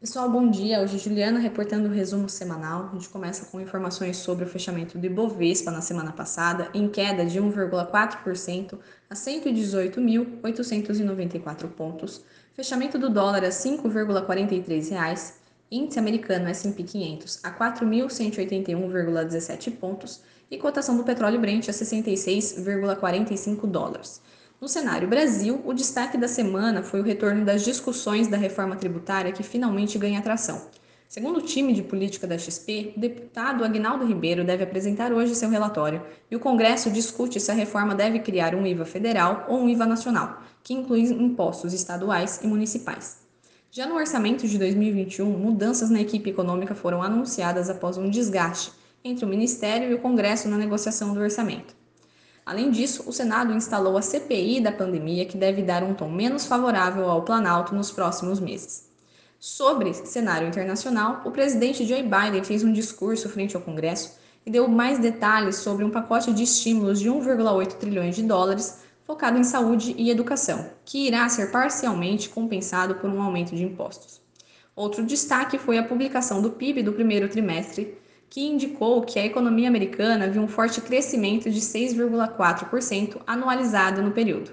[0.00, 0.80] Pessoal, bom dia.
[0.80, 2.88] Hoje é Juliana reportando o resumo semanal.
[2.88, 7.26] A gente começa com informações sobre o fechamento do Ibovespa na semana passada, em queda
[7.26, 8.78] de 1,4%
[9.10, 12.22] a 118.894 pontos.
[12.54, 15.40] Fechamento do dólar a 5,43 reais.
[15.68, 24.22] Índice americano S&P 500 a 4.181,17 pontos e cotação do petróleo Brent a 66,45 dólares.
[24.60, 29.30] No cenário Brasil, o destaque da semana foi o retorno das discussões da reforma tributária
[29.30, 30.66] que finalmente ganha atração.
[31.08, 35.48] Segundo o time de política da XP, o deputado Agnaldo Ribeiro deve apresentar hoje seu
[35.48, 39.68] relatório e o Congresso discute se a reforma deve criar um IVA federal ou um
[39.68, 43.18] IVA nacional, que inclui impostos estaduais e municipais.
[43.70, 48.72] Já no orçamento de 2021, mudanças na equipe econômica foram anunciadas após um desgaste
[49.04, 51.77] entre o Ministério e o Congresso na negociação do orçamento.
[52.48, 56.46] Além disso, o Senado instalou a CPI da pandemia, que deve dar um tom menos
[56.46, 58.88] favorável ao Planalto nos próximos meses.
[59.38, 64.66] Sobre cenário internacional, o presidente Joe Biden fez um discurso frente ao Congresso e deu
[64.66, 69.94] mais detalhes sobre um pacote de estímulos de 1,8 trilhões de dólares focado em saúde
[69.98, 74.22] e educação, que irá ser parcialmente compensado por um aumento de impostos.
[74.74, 77.98] Outro destaque foi a publicação do PIB do primeiro trimestre,
[78.30, 84.52] que indicou que a economia americana viu um forte crescimento de 6,4% anualizado no período.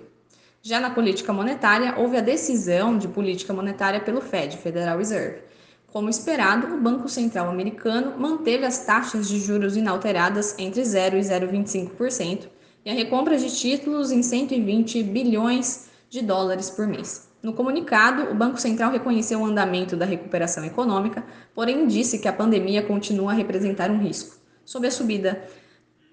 [0.61, 5.41] Já na política monetária, houve a decisão de política monetária pelo Fed, Federal Reserve.
[5.87, 11.21] Como esperado, o Banco Central americano manteve as taxas de juros inalteradas entre 0 e
[11.21, 12.49] 0,25%
[12.83, 17.29] e a recompra de títulos em 120 bilhões de dólares por mês.
[17.45, 22.33] No comunicado, o Banco Central reconheceu o andamento da recuperação econômica, porém disse que a
[22.33, 24.39] pandemia continua a representar um risco.
[24.65, 25.43] Sobre a subida,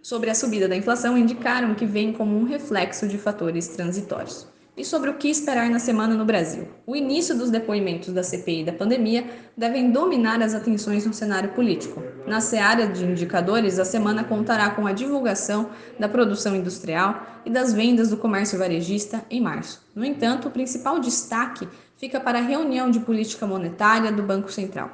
[0.02, 4.84] sobre a subida da inflação, indicaram que vem como um reflexo de fatores transitórios e
[4.84, 6.66] sobre o que esperar na semana no Brasil.
[6.86, 12.02] O início dos depoimentos da CPI da pandemia devem dominar as atenções no cenário político.
[12.26, 17.72] Na seara de indicadores, a semana contará com a divulgação da produção industrial e das
[17.72, 19.82] vendas do comércio varejista em março.
[19.94, 24.90] No entanto, o principal destaque fica para a reunião de política monetária do Banco Central.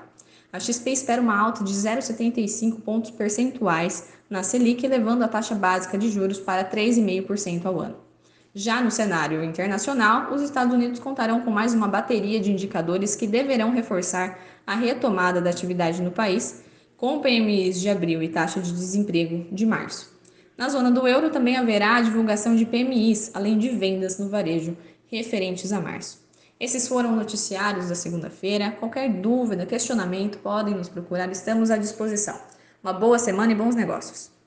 [0.52, 5.96] A XP espera uma alta de 0,75 pontos percentuais na Selic, levando a taxa básica
[5.96, 8.07] de juros para 3,5% ao ano.
[8.54, 13.26] Já no cenário internacional, os Estados Unidos contarão com mais uma bateria de indicadores que
[13.26, 16.62] deverão reforçar a retomada da atividade no país,
[16.96, 20.18] com PMIs de abril e taxa de desemprego de março.
[20.56, 24.76] Na zona do euro também haverá a divulgação de PMIs, além de vendas no varejo
[25.06, 26.26] referentes a março.
[26.58, 28.72] Esses foram noticiários da segunda-feira.
[28.72, 32.36] Qualquer dúvida, questionamento, podem nos procurar, estamos à disposição.
[32.82, 34.37] Uma boa semana e bons negócios!